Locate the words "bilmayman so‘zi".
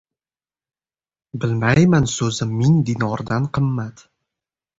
1.43-2.49